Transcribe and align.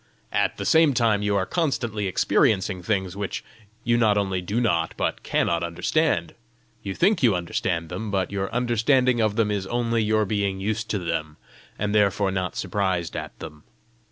At 0.31 0.57
the 0.57 0.65
same 0.65 0.95
time 0.95 1.21
you 1.21 1.35
are 1.35 1.45
constantly 1.45 2.07
experiencing 2.07 2.81
things 2.81 3.15
which 3.15 3.43
you 3.83 3.97
not 3.97 4.17
only 4.17 4.41
do 4.41 4.59
not, 4.59 4.95
but 4.97 5.21
cannot 5.21 5.61
understand. 5.61 6.33
You 6.81 6.95
think 6.95 7.21
you 7.21 7.35
understand 7.35 7.89
them, 7.89 8.09
but 8.09 8.31
your 8.31 8.51
understanding 8.51 9.21
of 9.21 9.35
them 9.35 9.51
is 9.51 9.67
only 9.67 10.01
your 10.01 10.25
being 10.25 10.59
used 10.59 10.89
to 10.89 10.97
them, 10.97 11.37
and 11.77 11.93
therefore 11.93 12.31
not 12.31 12.55
surprised 12.55 13.15
at 13.15 13.37
them. 13.37 13.63